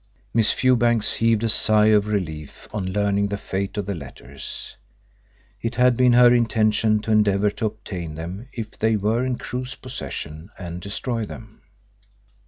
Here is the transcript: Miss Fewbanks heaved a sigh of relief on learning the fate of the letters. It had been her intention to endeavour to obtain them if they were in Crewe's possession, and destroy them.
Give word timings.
Miss 0.33 0.51
Fewbanks 0.51 1.13
heaved 1.13 1.43
a 1.43 1.47
sigh 1.49 1.89
of 1.93 2.07
relief 2.07 2.67
on 2.73 2.87
learning 2.91 3.27
the 3.27 3.37
fate 3.37 3.77
of 3.77 3.85
the 3.85 3.93
letters. 3.93 4.75
It 5.61 5.75
had 5.75 5.95
been 5.95 6.13
her 6.13 6.33
intention 6.33 7.01
to 7.01 7.11
endeavour 7.11 7.51
to 7.51 7.67
obtain 7.67 8.15
them 8.15 8.47
if 8.51 8.71
they 8.79 8.95
were 8.95 9.23
in 9.23 9.37
Crewe's 9.37 9.75
possession, 9.75 10.49
and 10.57 10.81
destroy 10.81 11.27
them. 11.27 11.61